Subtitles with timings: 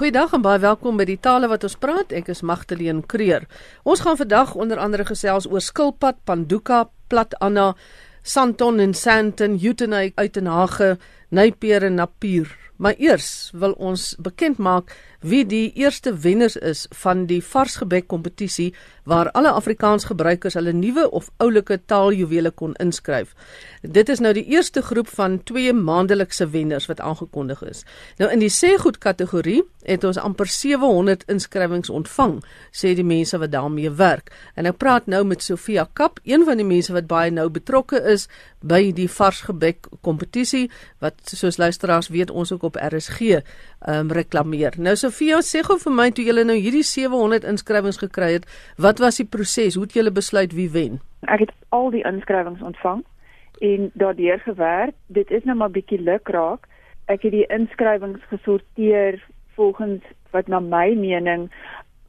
[0.00, 2.14] Goeiedag en baie welkom by die tale wat ons praat.
[2.16, 3.42] Ek is Magdalene Creer.
[3.84, 7.74] Ons gaan vandag onder andere gesels oor skilpad, panduka, plat anna,
[8.24, 10.40] santon en santon, utenay uit
[11.30, 12.50] nypeer en napier.
[12.80, 18.70] Maar eers wil ons bekend maak wie die eerste wenners is van die varsgebek kompetisie
[19.04, 23.34] waar alle Afrikaans gebruikers hulle nuwe of oulike taaljuwele kon inskryf.
[23.82, 27.84] Dit is nou die eerste groep van twee maandelikse wenners wat aangekondig is.
[28.16, 32.38] Nou in die sêgoed kategorie het ons amper 700 inskrywings ontvang,
[32.72, 34.32] sê die mense wat daarmee werk.
[34.54, 38.00] En ek praat nou met Sofia Kap, een van die mense wat baie nou betrokke
[38.12, 38.28] is
[38.60, 40.68] by die varsgebek kompetisie
[41.00, 43.20] wat soos luisteraars weet ons ook op RSG
[43.88, 44.74] um, reklameer.
[44.78, 48.98] Nou Sofia, sê gou vir my toe julle nou hierdie 700 inskrywings gekry het, wat
[48.98, 49.74] was die proses?
[49.74, 51.00] Hoe het julle besluit wie wen?
[51.28, 53.04] Ek het al die inskrywings ontvang
[53.60, 54.94] en daardeur gewerk.
[55.06, 56.64] Dit is nou maar bietjie luk raak.
[57.12, 59.20] Ek het die inskrywings gesorteer
[59.58, 61.50] volgens wat na my mening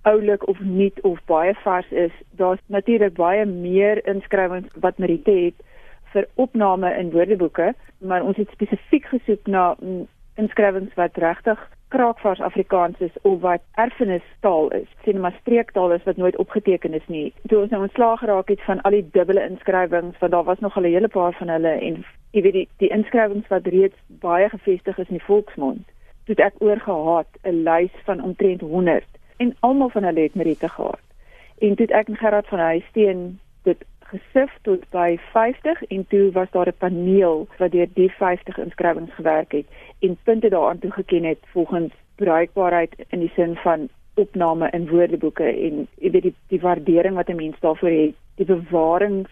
[0.08, 2.13] oulik of nuut of baie vars is.
[2.38, 5.68] Daar's natuurlik baie meer inskrywings wat Merite het
[6.13, 9.76] vir opname in woordeboeke, maar ons het spesifiek gesoek na
[10.35, 11.59] inskrywings wat regtig
[11.91, 17.07] kraakvars Afrikaans is of wat erfenistaal is, sien maar streektaal is wat nooit opgeteken is
[17.07, 17.34] nie.
[17.48, 20.77] Toe ons nou ontslaag geraak het van al die dubbele inskrywings, want daar was nog
[20.77, 24.49] al 'n hele paar van hulle en jy weet die, die inskrywings wat reeds baie
[24.49, 25.84] gevestig is in die volksmond,
[26.26, 29.05] het ek oorgehaat 'n lys van omtrent 100
[29.37, 31.04] en almal van hulle het meriete gehad.
[31.59, 36.51] En toe ek en Gerard van Huisteen dit gesif tot by 50 en toe was
[36.51, 39.67] daar 'n paneel wat deur die 50 inskrywings gewerk het
[39.99, 45.87] en punte daaraan toegeken het volgens bruikbaarheid in die sin van opname in woordeboeke en
[45.98, 49.29] jy weet die die waardering wat 'n mens daarvoor het, die bewarings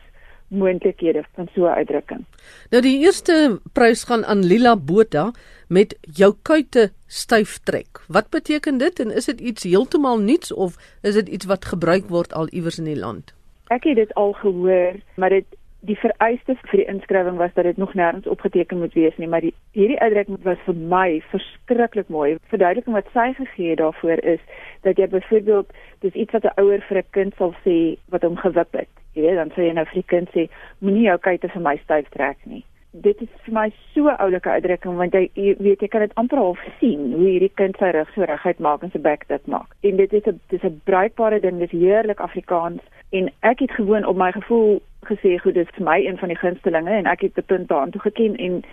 [0.49, 2.25] moontlikhede van so 'n uitdrukking.
[2.69, 5.31] Nou die eerste prys gaan aan Lila Botha
[5.67, 8.01] met jou kuite styf trek.
[8.07, 12.07] Wat beteken dit en is dit iets heeltemal nuuts of is dit iets wat gebruik
[12.07, 13.38] word al iewers in die land?
[13.69, 15.45] Ek het dit al gehoor, maar dit
[15.85, 19.45] die vereiste vir die inskrywing was dat dit nog nêrens opgeteken moet wees nie, maar
[19.45, 22.37] die hierdie uitdrukking was vir my verskriklik mooi.
[22.51, 24.41] Verduideliking wat sy gegee het daarvoor is
[24.87, 25.71] dat jy byvoorbeeld
[26.03, 27.77] dis iets wat 'n ouer vir 'n kind sal sê
[28.09, 28.89] wat hom gewip het.
[29.13, 30.49] Jy weet, dan sê jy nou vir die kind sê
[30.79, 32.63] moenie jou kuite vir my styf trek nie.
[32.91, 36.41] Dit is vir my so oulike uitdrukking want jy, jy weet jy kan dit amper
[36.41, 39.75] half sien hoe hierdie kind sy rug so reguit maak en sy bek dit maak.
[39.85, 44.05] En dit is 'n dis 'n bruikbare ding, dis heerlik Afrikaans en ek het gewoon
[44.05, 47.35] op my gevoel gesê goed dis vir my een van die gunstelinge en ek het
[47.35, 48.63] die punt daaraan toe geken en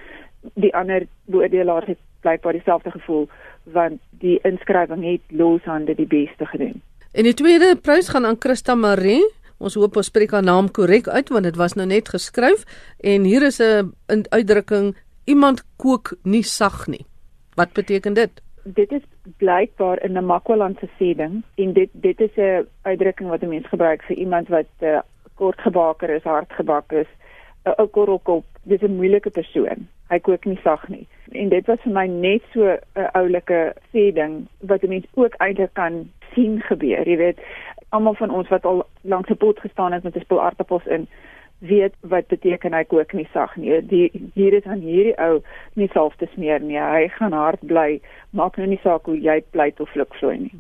[0.55, 3.29] die ander beoordelaars het blykbaar dieselfde gevoel
[3.65, 6.83] want die inskrywing het loshande die beste gedoen.
[7.13, 9.25] En die tweede prys gaan aan Christa Marie.
[9.59, 12.65] Ons hoop ons spreek haar naam korrek uit want dit was nou net geskryf
[13.01, 17.07] en hier is 'n uitdrukking iemand kook nie sag nie.
[17.55, 18.43] Wat beteken dit?
[18.75, 19.03] dit is
[19.37, 24.03] blykbaar in 'n Makwalandse sêding en dit dit is 'n uitdrukking wat 'n mens gebruik
[24.03, 24.99] vir iemand wat uh,
[25.35, 27.13] kortgebaker is, hardgebakker is,
[27.65, 28.45] 'n ou korrelkop.
[28.63, 29.89] Dis 'n moeilike persoon.
[30.09, 31.07] Hy kook nie sag nie.
[31.31, 35.75] En dit was vir my net so 'n oulike sêding wat 'n mens ook eintlik
[35.75, 37.09] kan sien gebeur.
[37.09, 37.39] Jy weet,
[37.89, 41.09] almal van ons wat al langs 'n pot gestaan het met 'n spul aardappels in
[41.59, 43.81] weet wat beteken hy kook nie sag nie.
[43.89, 45.41] Die hier is aan hierdie ou
[45.75, 46.79] nie self te smeer nie.
[46.79, 48.01] Hy gaan hard bly.
[48.37, 50.53] Maak nou nie saak hoe jy pleit of flikvloei nie.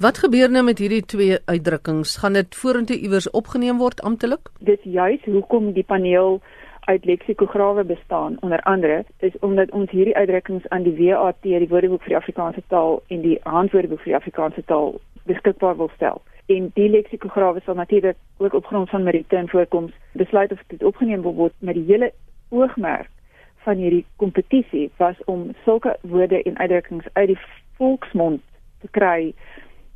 [0.00, 2.16] Wat gebeur nou met hierdie twee uitdrukkings?
[2.22, 4.48] Gaan dit vorentoe iewers opgeneem word amptelik?
[4.60, 6.40] Dit juis hoekom die paneel
[6.88, 12.02] uit leksikograwe bestaan onder andere is omdat ons hierdie uitdrukkings aan die WAT, die Woordeboek
[12.02, 14.96] vir die Afrikaanse taal en die Handwoordeboek vir die Afrikaanse taal
[15.28, 19.92] beskikbaar wil stel en die leksikograwe sal natuurlik ook op grond van meriete en voorkoms
[20.12, 22.12] besluit of dit opgeneem wil word met die hele
[22.48, 23.10] oogmerk
[23.66, 27.38] van hierdie kompetisie was om sulke woorde en uitdrukkings uit die
[27.76, 28.40] volksmond
[28.80, 29.34] te kry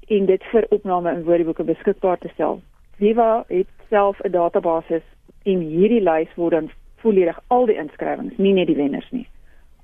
[0.08, 2.60] en dit vir opname in woordeboeke beskikbaar te stel.
[3.00, 5.02] Viva het self 'n database
[5.42, 9.26] en hierdie lys word dan volledig al die inskrywings, nie net die wenners nie.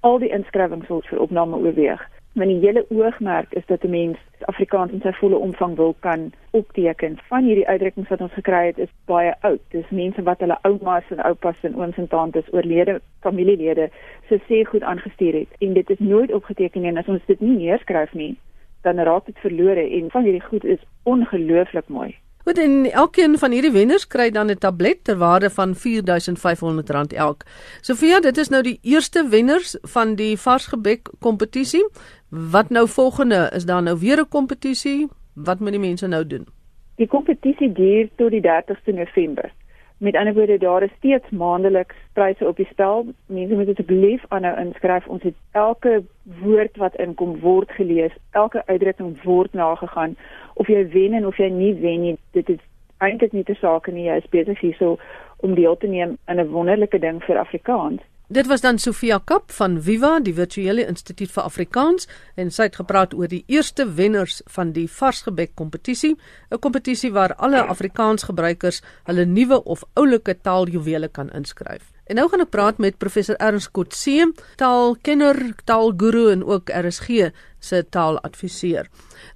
[0.01, 2.09] Al die inskrywings word vir opname oorweeg
[2.39, 4.19] want die hele oogmerk is dat 'n mens
[4.53, 7.19] Afrikaans in sy volle omvang wil kan opteken.
[7.29, 9.61] Van hierdie uitdrukkings wat ons gekry het is baie oud.
[9.71, 13.91] Dis mense wat hulle oumas en oupas en ooms en tantes oorlede familielede
[14.29, 17.57] se sê goed aangestuur het en dit is nooit opgeteken en as ons dit nie
[17.57, 18.37] neerskryf nie,
[18.83, 22.15] dan raak dit verlore en van hierdie goed is ongelooflik mooi.
[22.49, 27.43] Goed en elkeen van hierdie wenners kry dan 'n tablet ter waarde van R4500 elk.
[27.81, 31.89] Sofia, dit is nou die eerste wenners van die varsgebek kompetisie.
[32.29, 33.51] Wat nou volgende?
[33.55, 35.09] Is daar nou weer 'n kompetisie?
[35.35, 36.47] Wat moet die mense nou doen?
[36.95, 39.53] Die kompetisie duur tot die 30ste November.
[39.99, 43.07] Met ander woorde, daar is steeds maandeliks pryse op die spel.
[43.27, 45.07] Mense moet asseblief aanhou inskryf.
[45.07, 46.03] Ons het elke
[46.43, 50.17] woord wat inkom word gelees, elke uitdrukking word nagegaan.
[50.55, 52.61] Of jy wen en of jy nie wen nie, dit is
[52.99, 54.05] eintlik nie te sake nie.
[54.05, 54.99] Jy is besig hierso
[55.37, 58.01] om deel te neem aan 'n wonderlike ding vir Afrikaans.
[58.31, 62.05] Dit was dan Sofia Kap van Viva, die Virtuele Instituut vir Afrikaans,
[62.37, 66.19] en sy het gepraat oor die eerste wenners van die varsgebek kompetisie,
[66.53, 71.98] 'n kompetisie waar alle Afrikaans gebruikers hulle nuwe of oulike taaljuwele kan inskryf.
[72.09, 75.37] En nou gaan ek praat met professor Ernst Kotse, taalkenner,
[75.69, 77.29] taalguru en ook RSG
[77.61, 78.89] se taaladviseur.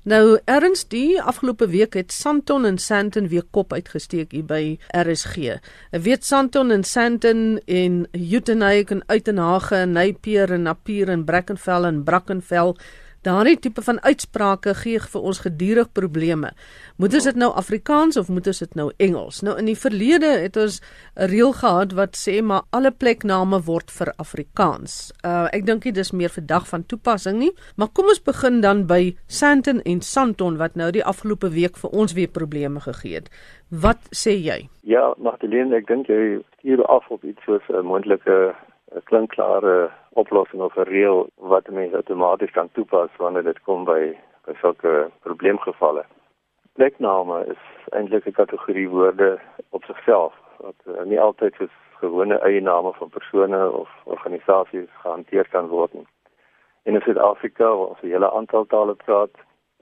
[0.08, 4.62] Nou Ernst, die afgelope week het Santon en Sandton weer kop uitgesteek hier by
[4.96, 5.58] RSG.
[5.92, 11.90] Ek weet Santon en Sandton en Uitenhage en Uitenhage en Napier en Napier en Brackenfell
[11.90, 12.72] en Brackenfell
[13.22, 16.48] Daardie tipe van uitsprake gee vir ons gedurig probleme.
[16.98, 19.42] Moet ons dit nou Afrikaans of moet ons dit nou Engels?
[19.46, 20.80] Nou in die verlede het ons
[21.14, 25.12] 'n reël gehad wat sê maar alle plekname word vir Afrikaans.
[25.24, 28.86] Uh ek dink dit is meer vandag van toepassing nie, maar kom ons begin dan
[28.86, 33.30] by Sandton en Santon wat nou die afgelope week vir ons weer probleme gegee het.
[33.70, 34.68] Wat sê jy?
[34.80, 38.54] Ja, Magdalene, ek dink jy stuur af op iets soos 'n moontlike
[38.94, 39.90] 'n klinkklare
[40.22, 45.10] oplossing of 'n reël wat mense outomaties kan toepas wanneer dit kom by by sulke
[45.22, 46.04] probleemgevalle.
[46.72, 49.38] Plekname is eintlik 'n kategorie woorde
[49.70, 55.66] op sigself wat uh, nie altyd soos gewone eiename van persone of organisasies gehanteer kan
[55.68, 56.06] word nie.
[56.82, 59.34] In Suid-Afrika waar ons 'n hele aantal tale praat,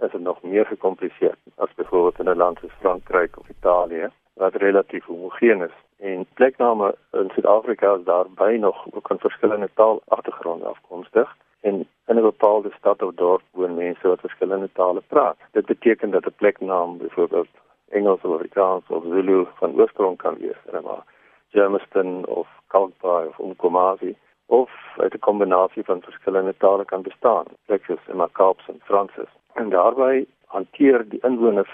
[0.05, 4.55] is dit nog meer gekompliseer as byvoorbeeld in 'n land soos Frankryk of Italië wat
[4.55, 5.77] relatief homogeen is.
[6.01, 11.75] En plekname in Suid-Afrika is daarby nog ook van verskillende taalagtergronde afkomstig en
[12.07, 15.37] in 'n bepaalde stad of dorp woon mense wat verskillende tale praat.
[15.53, 17.49] Dit beteken dat 'n pleknaam byvoorbeeld
[17.89, 21.05] Engels of Afrikaans of Zulu van oorsprong kan wees, en maar
[21.49, 24.17] Germiston of Kalkbaai of Umkomazi
[24.47, 29.33] of uit 'n kombinasie van verskillende tale kan bestaan, soos in Makaaps en Fransis.
[29.53, 31.71] En daarbey hanteer die inwoners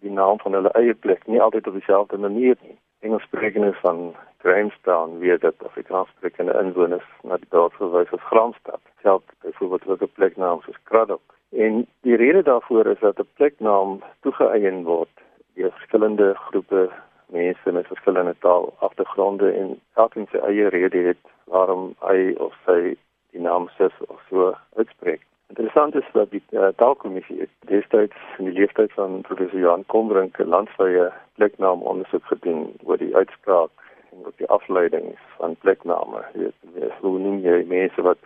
[0.00, 2.78] die naam van hulle eie plek nie altyd op dieselfde manier nie.
[3.00, 8.80] Engelssprekers van Grahamstown weet dat Afrikaanssprekende inwoners na die dorp verwys as Gramstad.
[9.02, 11.34] Selfs byvoorbeeld ook 'n pleknaam soos Kraddock.
[11.50, 15.14] En die rede daarvoor is dat 'n pleknaam toegeëien word
[15.54, 16.90] deur verskillende groepe
[17.26, 22.96] mense met verskillende taalagtergronde en elkeen sy eie rede het waarom hy of sy
[23.30, 25.22] die naam sis of so uitspreek.
[25.48, 30.48] Interessant is dat die uh, taalkommissie destyds in die leeftyd van professor Johan Kombrink 'n
[30.54, 33.70] landwyse pleknaam ondersoek gedoen oor die uitspraak
[34.12, 36.20] en ook die afleidings van plekname.
[36.34, 38.18] Jy weet, hoe noem jy mense wat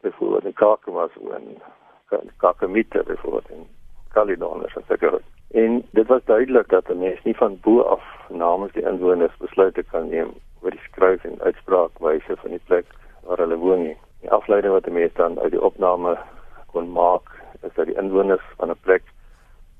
[0.00, 1.56] byvoorbeeld in Kakamas woon,
[2.36, 3.66] Kakamita byvoorbeeld in
[4.12, 5.20] Caledon of seker.
[5.50, 9.82] En dit was duidelik dat 'n mens nie van bo af namens die inwoners besluite
[9.82, 10.30] kan neem
[10.60, 12.86] oor die skryf en uitspraakwyse van die plek
[13.22, 13.96] waar hulle woon nie.
[14.20, 16.18] Die afleiding wat 'n mens dan uit die opname
[16.72, 17.30] kon maak
[17.62, 19.02] is dat die inwoners van 'n plek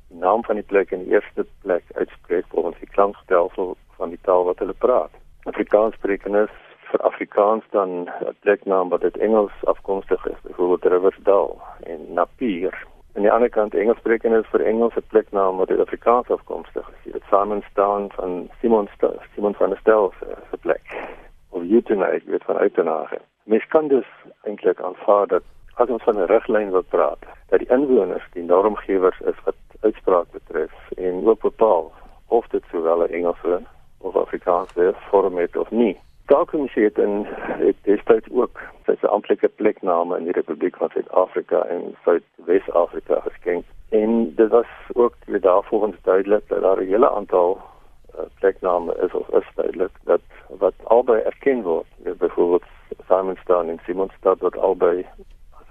[0.08, 4.20] die naam van die plek in die eerste plek uitspreek volgens die klankstelsel van die
[4.22, 5.10] taal wat hulle praat.
[5.44, 6.50] Afrikaanssprekendes
[6.90, 12.86] vir Afrikaans dan 'n pleknaam wat uit Engels afkomstig is, byvoorbeeld Riversdal en Napier.
[13.12, 17.12] En die ander kant Engelssprekende vir Engelse pleknaam wat uit Afrikaans afkomstig is.
[17.12, 20.12] Dit Simon staan van Simon Stel, Simon van der Stel
[20.50, 20.82] se plek.
[21.48, 23.20] Of Uitenhage, weet van Uitenhage.
[23.44, 24.06] Mens kan dus
[24.42, 25.42] eintlik aanvaar dat
[25.74, 30.30] as ons van 'n riglyn wil praat dat die inwoners die normgewers is wat uitspraak
[30.30, 31.92] betref en ook bepaal
[32.28, 33.62] of dit sowel 'n Engelse
[33.98, 36.00] of Afrikaanse vorm het of nie.
[36.26, 37.26] Taalkommissie het in
[37.66, 43.64] het destyds ook sy amptelike plekname in die Republiek van Suid-Afrika en Suid-Wes-Afrika geskenk.
[43.88, 47.60] En dit was ook daarvolgens duidelik dat daar 'n hele aantal
[48.14, 51.86] uh, plekname is of is duidelik dat wat albei erken word.
[52.18, 52.64] Byvoorbeeld
[53.08, 55.06] Simonstown en Simonstad wat albei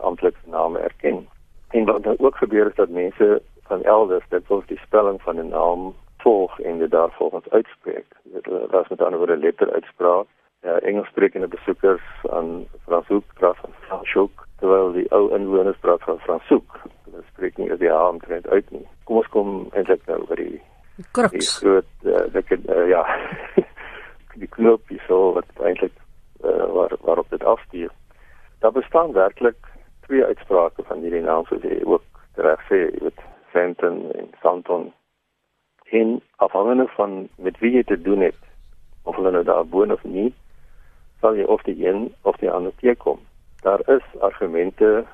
[0.02, 1.28] amptelike name erken.
[1.70, 5.36] En wat dan ook gebeur is dat mense van elders dit wil die spelling van
[5.40, 8.06] 'n naam volg en dit daarvolgens uitspreek.
[8.24, 10.26] Dit was met ander woorde letter uitspraak.
[10.62, 16.80] Ja, Engelssprekende besoekers aan Franshoek praat van Franshoek, terwyl die ou inwoners praat van Franshoek.
[17.04, 18.88] Hulle spreek nie die naam trend uit nie.
[19.04, 20.62] Kom ons kom eintlik nou oor die
[21.12, 21.32] Crux.
[21.32, 23.02] Die groot uh, ek uh, ja.
[24.44, 25.96] die knoopie so wat eintlik
[26.46, 27.90] uh, waar waarop dit afstuur.
[28.60, 29.71] Daar bestaan werklik
[30.12, 32.04] twee uitsprake van hierdie naam soos jy ook
[32.46, 33.22] reg sê, jy weet
[33.54, 34.90] Fenton en Santon
[36.00, 37.14] in afhangende van
[37.46, 38.42] met wie jy te doen het
[39.08, 40.28] of hulle nou daar woon of nie,
[41.24, 43.24] sal jy of die een of die ander teekom.
[43.64, 45.06] Daar is argumente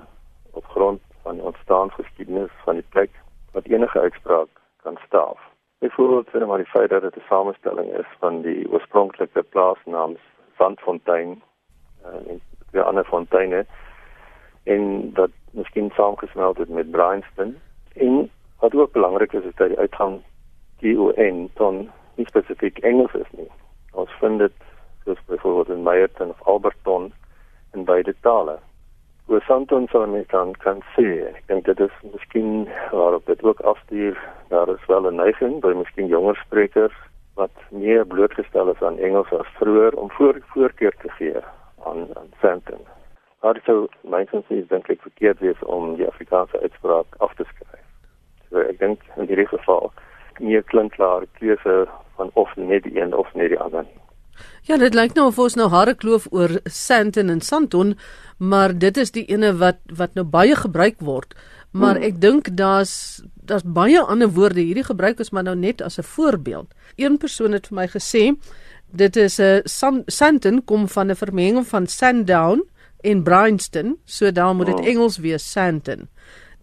[0.58, 3.14] op grond van die ontstaansgeskiedenis van die plek
[3.54, 4.50] wat enige uitspraak
[4.82, 5.40] kan staaf.
[5.80, 10.18] byvoorbeeld sien maar die feit dat dit 'n samestelling is van die oorspronklike plaasnaam
[10.58, 11.42] Sandfontein
[12.06, 13.66] uh, en die ander fonteine
[14.68, 17.56] en dat miskien saamgesmelt het met Bryanston
[17.94, 20.22] en wat ook belangrik is is dat die uitgang
[20.80, 23.50] TON dan nie spesifiek Engels is nie.
[23.92, 24.54] Ons vind dit
[25.06, 27.14] soos byvoorbeeld in Meyerton of Alberton
[27.74, 28.60] in beide tale.
[29.28, 33.60] Oor Santon sal mens dan kan sê, ek dink dit is miskien waarop dit ook
[33.60, 34.20] afstuur,
[34.50, 36.96] daar is wel 'n neiging by miskien jonger sprekers
[37.34, 41.36] wat meer blootgestel is aan Engels as vroeër om voor voorkeur te gee
[41.86, 42.97] aan aan Santon.
[43.42, 47.46] Maar so my sins is dink ek verkeerd wees om die Afrikaanse uitspraak af te
[47.46, 47.86] skryf.
[48.50, 49.92] So ek dink in hierdie geval
[50.40, 51.86] nie klink klaar keuse
[52.18, 54.02] van of net die een of net die ander nie.
[54.70, 57.96] Ja, dit lyk nou of ons nou hare kloof oor Santon en Santon,
[58.38, 61.34] maar dit is die ene wat wat nou baie gebruik word.
[61.72, 62.08] Maar hmm.
[62.10, 66.10] ek dink daar's daar's baie ander woorde hierdie gebruik is maar nou net as 'n
[66.16, 66.74] voorbeeld.
[66.98, 68.24] Een persoon het vir my gesê
[68.92, 69.62] dit is 'n
[70.08, 72.66] Santon kom van 'n vermenging van Sandown
[73.10, 74.88] en Bryanston, so daar moet dit oh.
[74.88, 76.08] Engels wees Santon.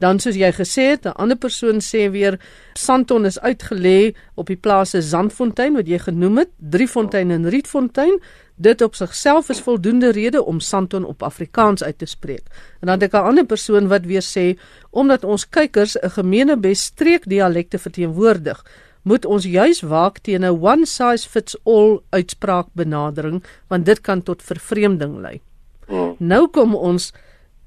[0.03, 2.39] Dan soos jy gesê het, 'n ander persoon sê weer
[2.75, 8.21] Santon is uitgelê op die plase Zandfontein wat jy genoem het, Driefontein en Rietfontein.
[8.57, 12.47] Dit op sigself is voldoende rede om Santon op Afrikaans uit te spreek.
[12.81, 14.59] En dan het ek 'n ander persoon wat weer sê
[14.91, 18.65] omdat ons kykers 'n gemeene bestreek dialekte verteenwoordig,
[19.03, 24.23] moet ons juis waak teen 'n one size fits all uitspraak benadering want dit kan
[24.23, 25.41] tot vervreemding lei.
[25.89, 26.15] Oh.
[26.19, 27.13] Nou kom ons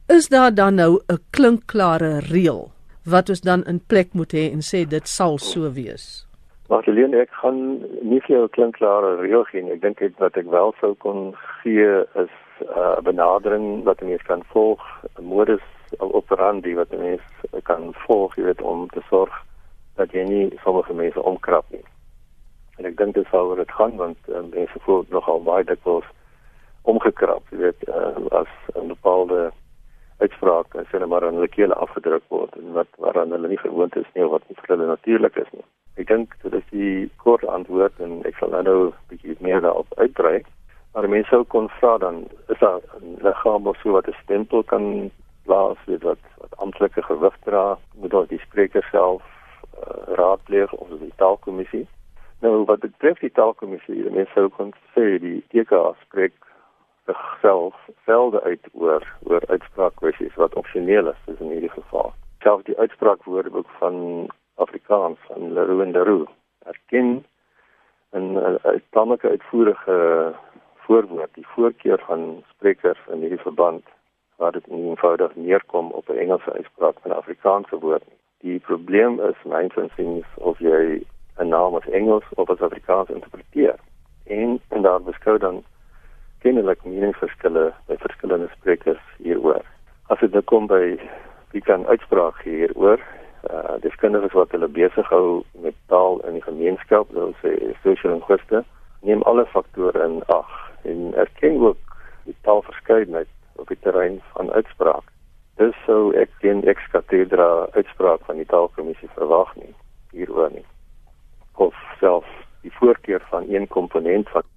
[0.08, 2.72] is daar dan nou 'n klinkklare reël
[3.04, 6.28] wat ons dan in plek moet hê en sê dit sal so wees.
[6.70, 9.72] Magdalene, ek gaan nie vir jou 'n klinkklare reël gee nie.
[9.72, 14.26] Ek dink dit wat ek wel sou kon gee is 'n uh, benadering wat mense
[14.26, 14.82] kan volg,
[15.20, 15.64] 'n modus
[15.98, 19.34] operandi wat mense kan volg, jy weet om te sorg
[19.96, 21.86] dat jy nie sommige mense omkrap nie.
[22.78, 26.06] En ek dink dit sou oor dit gaan want uh, mense voel nogal baie dikwels
[26.88, 29.52] omgekrap, jy weet, uh, as 'n bepaalde
[30.18, 33.96] uitspraak as hulle maar aan hulle kele afgedruk word en wat waaraan hulle nie gewoond
[33.96, 35.66] is nie of wat nie vir hulle natuurlik is nie.
[36.02, 39.94] Ek dink dit is die kort antwoord en ek sal nou 'n bietjie meer daarop
[39.98, 40.42] uitbrei.
[40.94, 44.64] Maar mense sou kon vra dan is daar 'n liggaam of so wat 'n stempel
[44.64, 45.12] kan
[45.46, 50.88] plaas weet wat wat amptelike gewig dra moet daar die spreker self uh, raadpleeg of
[50.90, 51.86] die taalkommissie.
[52.42, 56.34] Nou wat betref die taalkommissie, mense sou kon sê die TK spreek
[57.42, 62.14] self velde uit oor oor uitspraakkwessies wat opsioneel is, is in hierdie geval.
[62.40, 66.30] Selfs die uitspraakwoordeboek van Afrikaans van Leroux en Leroux
[66.66, 67.26] erken
[68.12, 70.34] 'n tamelike uitvoerige
[70.76, 73.84] voorwoord, die voorkeur van sprekers in hierdie verband
[74.36, 78.18] waar dit nie eenvoudig neerkom op 'n Engelse uitspraak van 'n Afrikaanse woord nie.
[78.38, 81.04] Die probleem is mynsinsiens of jy
[81.38, 83.76] 'n naam as Engels of as Afrikaans interpreteer.
[84.26, 85.64] En en daar beskou dan
[86.48, 89.66] kennelik meningsverskille by verskillende sprekers hieroor.
[90.08, 90.96] As dit nou kom by
[91.52, 93.02] wie kan uitspraak hieroor,
[93.52, 97.52] uh deskundiges wat hulle besig hou met taal in die gemeenskap, hulle sê
[97.84, 98.62] sosio-linguiste,
[99.04, 100.54] neem alle faktore in ag
[100.88, 101.98] en erken ook
[102.30, 105.04] die taalverskeidenheid op die terrein van uitspraak.
[105.60, 109.74] Dis sou ek teen ex cathedra uitspraak van die taalkommissie verwag nie
[110.16, 110.64] hieroor nie.
[111.60, 112.30] Of self
[112.64, 114.48] die voorkeur van een komponent wat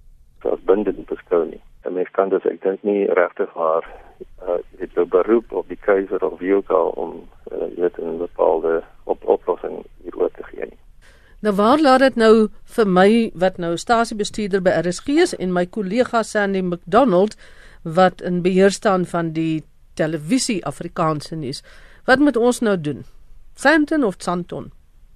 [0.55, 1.61] as bindend beskou nie.
[1.91, 3.83] 'n mens kan dus ek dink nie regtig maar
[4.47, 7.11] uh, dit uh, beroep op die keiser of wie ook al om
[7.51, 10.79] uh, dit 'n bepaalde op oplossing hieroor te gee nie.
[11.41, 15.65] Nou waar laat dit nou vir my wat nou stasiebestuurder by RSG is en my
[15.65, 17.35] kollega Sandy McDonald
[17.83, 21.63] wat in beheer staan van die televisie Afrikaanse nuus.
[22.05, 23.03] Wat moet ons nou doen?
[23.53, 24.71] Santon of Santon?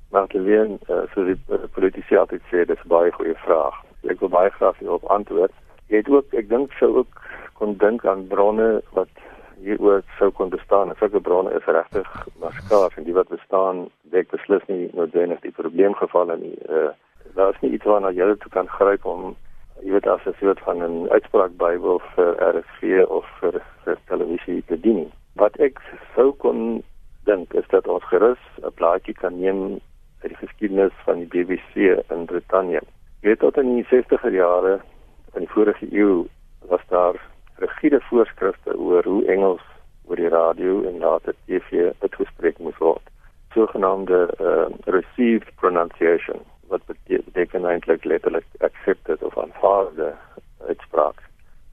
[0.10, 3.36] Maar te leen, uh, so die uh, politici altyd sê, dit is 'n baie goeie
[3.36, 3.76] vraag.
[4.10, 5.52] Ek wil baie graag hierop antwoord
[5.88, 7.22] jy het ook ek dink sou ook
[7.54, 9.12] kon dink aan bronne wat
[9.64, 10.94] hieroor sou kon bestaan.
[11.00, 15.56] Sulke bronne is regtig maar skaars en die wat bestaan dek beslis nie noodwendig die
[15.56, 16.56] probleemgevalle nie.
[16.70, 16.92] Uh,
[17.36, 19.36] daar is nie iets waarna jy toe kan gryp om
[19.84, 24.64] jy weet as 'n soort van 'n uitspraak Bybel vir RSG of vir, vir televisie
[24.68, 25.12] te dien.
[25.36, 25.80] Wat ek
[26.16, 26.84] sou kon
[27.26, 29.80] dink is dat ons gerus 'n plaatjie kan neem
[30.22, 31.76] uit die geskiedenis van die BBC
[32.10, 32.82] in Brittanje.
[33.22, 34.80] Jy weet tot in die 60er jare
[35.36, 36.26] in die vorige eeu
[36.72, 37.20] was daar
[37.56, 39.62] rigiede voorskrifte oor hoe Engels
[40.08, 43.04] oor die radio en later TV uitgespreek moes word.
[43.54, 50.14] Sogenaamde uh, received pronunciation wat beteken eintlik letterlik accepted of aanvaarde
[50.68, 51.22] uitspraak.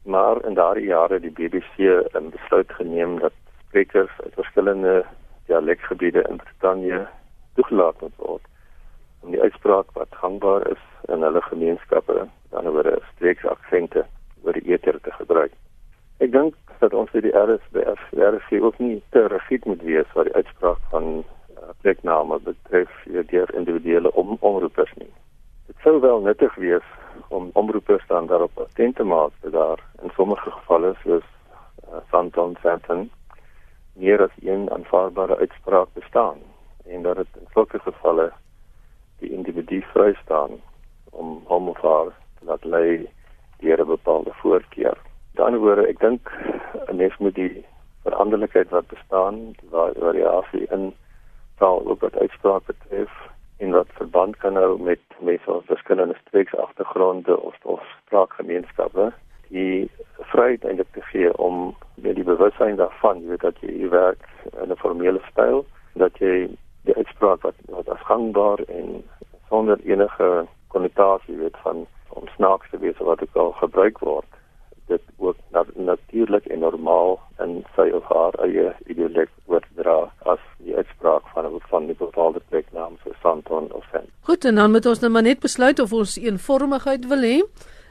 [0.05, 1.79] Maar in daardie jare die BBC
[2.13, 3.33] 'n besluit geneem dat
[3.67, 5.05] sprekers uit verskillende
[5.47, 7.07] dialekgebiede in Brittanje
[7.55, 8.45] toegelaat moet word
[9.23, 14.05] om die uitspraak wat gangbaar is in hulle gemeenskappe, dan oor streeks aksente
[14.45, 15.53] oor die eter te gebruik.
[16.23, 20.29] Ek dink dat ons vir die RSBF RSC ook nie te rigied moet wees wat
[20.29, 22.93] die uitspraak van uh, plekname betref
[23.31, 25.11] deur individuele om omroepers nie.
[25.71, 26.87] Dit sou wel nuttig wees
[27.29, 31.27] om omroepers dan daarop attent te maak dat daar in sommige gevalle soos
[31.89, 33.11] uh, Santon Santon
[33.95, 36.39] meer as een aanvaarbare uitspraak bestaan
[36.87, 38.31] en dat dit in sulke gevalle
[39.19, 40.59] die individu vry staan
[41.11, 42.13] om hom of haar
[42.53, 43.09] laat lei
[43.61, 44.99] deur 'n bepaalde voorkeur.
[45.35, 46.31] Dan word ek dink
[46.89, 47.65] 'n mens moet die
[48.05, 49.71] veranderlikheid wat bestaan, die
[50.07, 50.93] variasie in
[51.59, 53.13] taal ook wat uitspraak betref
[53.59, 59.13] en wat verband kan hou met mense van verskillende streeks agtergronde of of spraakgemeenskappe
[59.53, 59.91] die
[60.33, 64.25] vryheid eintlik te gee om met die bewustheid daarvan, jy weet dat jy jy werk
[64.63, 66.49] in 'n formele styl, dat jy
[66.85, 69.05] die uitspraak wat wat as gangbaar en
[69.49, 71.87] sonder enige konnotasie weet van
[72.19, 74.31] om snaaks te wees wat ook al gebruik word
[74.87, 79.99] dit ook nat natuurlik en normaal in sy of haar eie ideologie word dra
[80.33, 84.07] as die uitspraak van 'n van die bepaalde pleknaam so Santon of Sen.
[84.21, 87.39] Goed en dan moet ons nou maar net besluit of ons eenvormigheid wil hê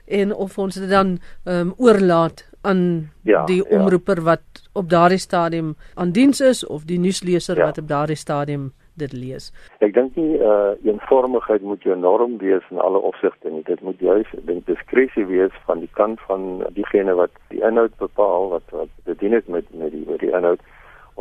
[0.05, 3.77] en of ons dit dan ehm um, oorlaat aan ja, die ja.
[3.77, 4.23] omroeper ja.
[4.23, 7.65] wat op daardie stadium aan diens is of die nuusleser ja.
[7.65, 9.51] wat op daardie stadium dit lees.
[9.79, 13.63] Ek dink nie uh eenvormigheid moet jou norm wees in alle opsigte nie.
[13.67, 18.49] Dit moet juis dink diskresie wees van die kant van diegene wat die inhoud bepaal
[18.57, 20.61] wat wat bedien het met met die met die inhoud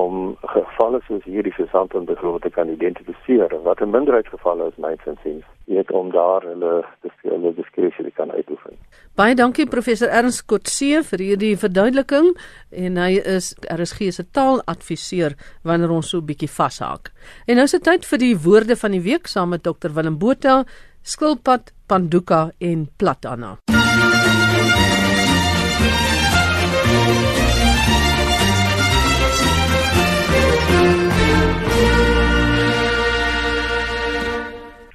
[0.02, 4.92] om gevalle soos hierdie se Santon begroot te kan identifiseer wat 'n minderheidsgeval is my
[5.07, 6.85] insiens net om daar hulle
[7.23, 8.75] hulle diskresie te kan uitoefen.
[9.14, 12.30] Baie dankie professor Ernst Kotse vir hierdie verduideliking
[12.71, 17.12] en hy is RSG se taaladviseur wanneer ons so 'n bietjie vashaak.
[17.47, 20.19] En nou is dit tyd vir die woorde van die week saam met Dr Willem
[20.19, 20.64] Botha,
[21.02, 23.80] skilpad, panduka en platanna.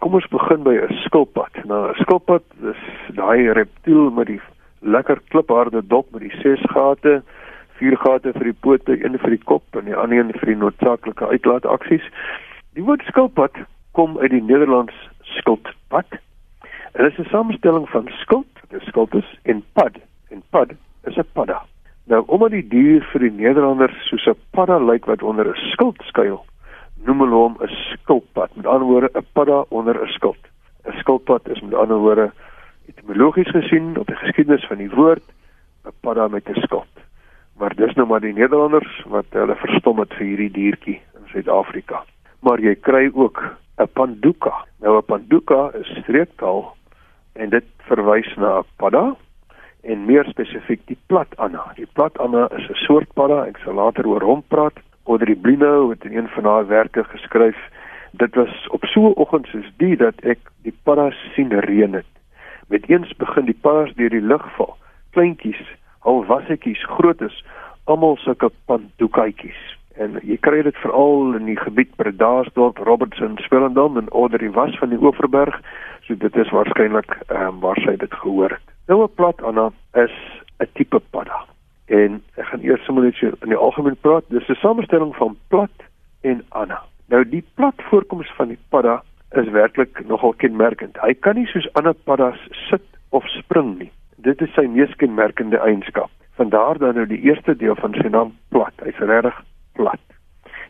[0.06, 1.66] Kom ons begin by 'n skilpad.
[1.66, 2.82] Nou 'n skilpad is
[3.18, 4.42] daai reptiel met die
[4.82, 7.24] lekker klipharde dop met die ses gate,
[7.80, 10.62] vier gate vir die pote, een vir die kop en die ander een vir die
[10.62, 12.06] noodsaaklike uitlaataksies.
[12.76, 13.58] Die woord skilpad
[13.94, 16.10] kom uit die Nederlands skildpad.
[16.94, 19.98] Dit is 'n samestelling van skild, dit is skildus en pad.
[20.30, 20.70] En pad
[21.06, 21.66] is 'n padda.
[22.06, 25.98] Nou omdat die dier vir die Nederlanders soos 'n padda lyk wat onder 'n skild
[26.06, 26.46] skuil,
[27.06, 28.56] noem hulle hom 'n skilpad.
[28.56, 30.42] Met ander woorde, 'n padda onder 'n skild.
[30.86, 32.32] 'n Skilpad is met ander woorde
[32.88, 35.24] etimologies gesien op die geskiedenis van die woord
[35.86, 36.94] 'n padda met 'n skild.
[37.58, 42.04] Maar dis nou maar die Nederlanders wat hulle verstom het vir hierdie diertjie in Suid-Afrika.
[42.40, 43.44] Maar jy kry ook
[43.78, 44.66] 'n panduka.
[44.80, 46.76] Nou 'n panduka is streektaal
[47.34, 49.16] en dit verwys na 'n padda
[49.84, 51.72] en meer spesifiek die platanna.
[51.76, 54.78] Die platanna is 'n soort padda, ek sal later oor hom praat.
[55.06, 57.58] Audrey Blinow het in een van haar werke geskryf
[58.12, 62.12] dit was op so 'n oggend soos die dat ek die paddas sien reën het.
[62.68, 64.78] Met eens begin die paddas deur die lug val.
[65.12, 65.62] Kleintjies
[66.00, 67.46] halwassetjies grootes
[67.84, 74.10] almal sulke pandoekaitjies en jy kry dit veral in die gebied Bredasdorp Robertson Swellendam en
[74.10, 75.62] Audrey was van die Oeverberg
[76.02, 78.76] so dit is waarskynlik um, waar sy dit gehoor het.
[78.88, 80.16] Nou 'n plat Anna is
[80.60, 81.55] 'n tipe padda
[81.86, 84.26] En ek gaan eers sommer net in die algemeen praat.
[84.30, 85.86] Dis 'n samestelling van plat
[86.22, 86.82] en anna.
[87.08, 90.98] Nou die plat voorkoms van die padda is werklik nogal kenmerkend.
[91.02, 93.92] Hy kan nie soos ander paddas sit of spring nie.
[94.18, 96.10] Dit is sy mees kenmerkende eienskap.
[96.40, 98.74] Vandaar dan nou die eerste deel van sy naam plat.
[98.84, 99.38] Hy's regtig
[99.74, 100.02] plat.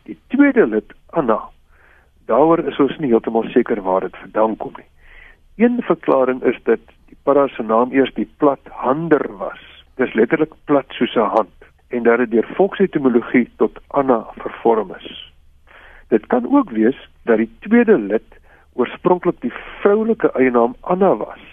[0.04, 1.40] Die tweede lid anna.
[2.26, 4.88] Daaroor is ons nie heeltemal seker waar dit vandaan kom nie.
[5.56, 9.65] Een verklaring is dat die padda se naam eers die plathander was
[9.96, 11.54] dis letterlik plat soos 'n hand
[11.88, 15.32] en dat dit deur volksetimologie tot Anna vervorm is.
[16.08, 18.40] Dit kan ook wees dat die tweede lid
[18.72, 21.44] oorspronklik die vroulike eienaam Anna was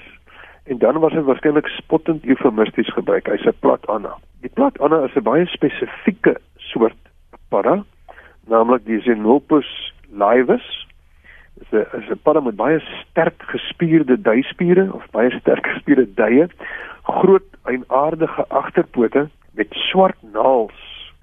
[0.64, 3.28] en dan was dit waarskynlik spottend eufemisties gebruik.
[3.28, 4.18] Hy's 'n plat Anna.
[4.42, 7.02] Die plat Anna is 'n baie spesifieke soort
[7.50, 7.84] padda,
[8.48, 10.88] naamlik die Xenopus laevis.
[11.54, 16.14] Dit is 'n is 'n padda met baie sterk gespierde duispiere of baie sterk gespierde
[16.14, 16.48] duie
[17.04, 20.80] groot eienaardige agterpote met swart naels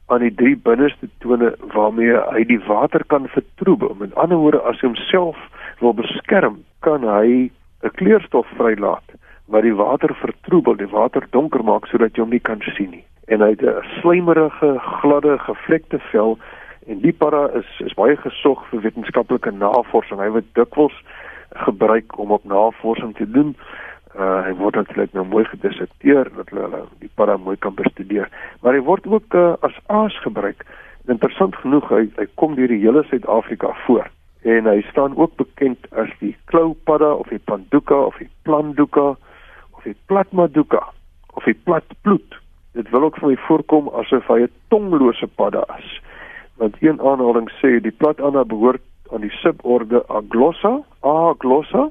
[0.07, 3.95] aan die drie binnerste tone waarmee hy die water kan vertroebel.
[3.99, 5.39] Met ander woorde, as hy homself
[5.81, 7.51] wil beskerm, kan hy
[7.83, 9.17] 'n kleurstof vrylaat
[9.47, 13.05] wat die water vertroebel, die water donker maak sodat jy hom nie kan sien nie.
[13.29, 16.39] En hy het 'n slijmerige, gladde, gevlekte vel
[16.87, 20.21] en die para is is baie gesog vir wetenskaplike navorsing.
[20.21, 20.97] Hy word dikwels
[21.67, 23.57] gebruik om op navorsing te doen.
[24.15, 28.31] Uh hy word natuurlik nou mooi gedissekteer dat hulle die padda mooi kan bestudeer.
[28.63, 30.65] Maar hy word ook uh, as aas gebruik.
[31.07, 34.11] Interessant genoeg, hy hy kom deur die hele Suid-Afrika voor
[34.43, 39.11] en hy staan ook bekend as die kloupadda of die panduka of die planduka
[39.77, 40.81] of die platmaduka
[41.37, 42.39] of die platploet.
[42.73, 46.01] Dit wil ook vir my voorkom asof hy 'n tonglose padda is.
[46.57, 51.91] Want een aanhaling sê die platanna behoort aan die suborde Aglossa, Aglossa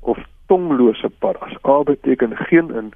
[0.00, 1.56] of tonglose paddas.
[1.64, 2.92] A beteken geen en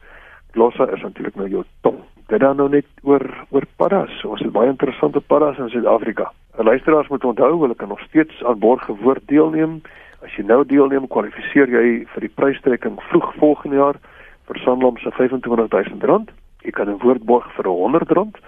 [0.52, 1.98] glossa is natuurlik nou jou tong.
[2.26, 4.24] Dit dan nou net oor oor paddas.
[4.24, 6.32] Ons het baie interessante paddas in Suid-Afrika.
[6.56, 9.80] Luisteraars moet onthou hulle kan nog steeds aan borggewoord deelneem.
[10.24, 14.00] As jy nou deelneem, kwalifiseer jy vir die prystrekking vroeg volgende jaar
[14.48, 16.34] vir Sanlam se R25000.
[16.66, 18.40] Jy kan 'n woord borg vir R100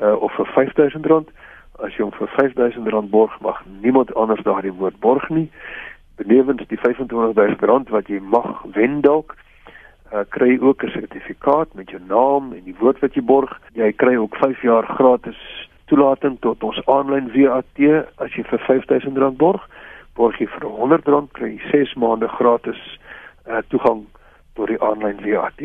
[0.00, 1.28] uh, of vir R5000.
[1.82, 5.50] As jy hom vir R5000 borg, mag niemand anders daardie woord borg nie
[6.18, 9.36] benewens die R25000 wat jy mag wen dalk
[10.12, 13.60] uh, kry ook 'n sertifikaat met jou naam en die woord wat jy borg.
[13.72, 15.40] Jy kry ook 5 jaar gratis
[15.86, 17.78] toelating tot ons aanlyn VAT
[18.16, 19.68] as jy vir R5000 borg.
[20.14, 22.98] Borg jy vir R100 kry jy 6 maande gratis
[23.48, 24.06] uh, toegang
[24.54, 25.58] tot die aanlyn VAT.